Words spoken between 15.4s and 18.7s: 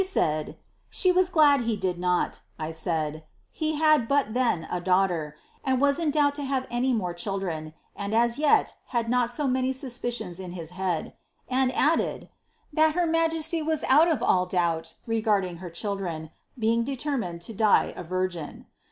her children, being determined to die a virgin.'